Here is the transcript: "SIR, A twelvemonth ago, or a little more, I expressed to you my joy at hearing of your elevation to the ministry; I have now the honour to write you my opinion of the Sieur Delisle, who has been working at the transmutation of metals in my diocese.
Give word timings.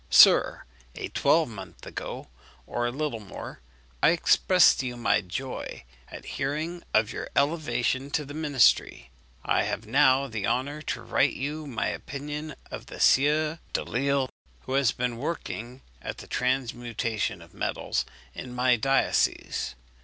"SIR, 0.09 0.63
A 0.95 1.09
twelvemonth 1.09 1.85
ago, 1.85 2.27
or 2.65 2.87
a 2.87 2.91
little 2.91 3.19
more, 3.19 3.59
I 4.01 4.09
expressed 4.09 4.79
to 4.79 4.87
you 4.87 4.97
my 4.97 5.21
joy 5.21 5.83
at 6.11 6.25
hearing 6.41 6.81
of 6.91 7.11
your 7.13 7.29
elevation 7.35 8.09
to 8.09 8.25
the 8.25 8.33
ministry; 8.33 9.11
I 9.45 9.61
have 9.65 9.85
now 9.85 10.25
the 10.25 10.47
honour 10.47 10.81
to 10.81 11.03
write 11.03 11.33
you 11.33 11.67
my 11.67 11.85
opinion 11.85 12.55
of 12.71 12.87
the 12.87 12.99
Sieur 12.99 13.59
Delisle, 13.73 14.29
who 14.61 14.73
has 14.73 14.91
been 14.91 15.17
working 15.17 15.81
at 16.01 16.17
the 16.17 16.25
transmutation 16.25 17.39
of 17.39 17.53
metals 17.53 18.03
in 18.33 18.55
my 18.55 18.77
diocese. 18.77 19.75